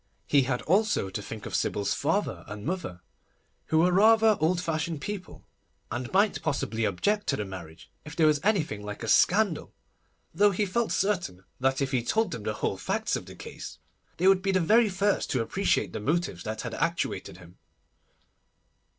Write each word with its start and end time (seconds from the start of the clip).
He 0.25 0.41
had 0.49 0.63
also 0.63 1.11
to 1.11 1.21
think 1.21 1.45
of 1.45 1.53
Sybil's 1.53 1.93
father 1.93 2.43
and 2.47 2.65
mother, 2.65 3.01
who 3.65 3.77
were 3.77 3.91
rather 3.91 4.35
old 4.39 4.59
fashioned 4.59 4.99
people, 4.99 5.45
and 5.91 6.11
might 6.11 6.41
possibly 6.41 6.85
object 6.85 7.27
to 7.27 7.35
the 7.35 7.45
marriage 7.45 7.91
if 8.03 8.15
there 8.15 8.25
was 8.25 8.39
anything 8.41 8.81
like 8.81 9.03
a 9.03 9.07
scandal, 9.07 9.75
though 10.33 10.49
he 10.49 10.65
felt 10.65 10.91
certain 10.91 11.43
that 11.59 11.83
if 11.83 11.91
he 11.91 12.01
told 12.03 12.31
them 12.31 12.41
the 12.41 12.53
whole 12.55 12.77
facts 12.77 13.15
of 13.15 13.27
the 13.27 13.35
case 13.35 13.77
they 14.17 14.27
would 14.27 14.41
be 14.41 14.51
the 14.51 14.59
very 14.59 14.89
first 14.89 15.29
to 15.29 15.41
appreciate 15.43 15.93
the 15.93 15.99
motives 15.99 16.43
that 16.45 16.61
had 16.61 16.73
actuated 16.73 17.37
him. 17.37 17.59